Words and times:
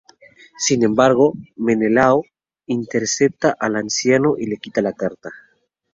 Sin 0.57 0.83
embargo 0.83 1.33
Menelao 1.55 2.23
intercepta 2.65 3.55
al 3.59 3.75
anciano 3.75 4.33
y 4.35 4.47
le 4.47 4.57
quita 4.57 4.81
la 4.81 4.93
carta. 4.93 5.29